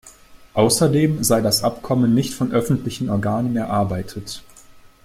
[0.55, 4.41] Außerdem sei das Abkommen nicht von öffentlichen Organen erarbeitet.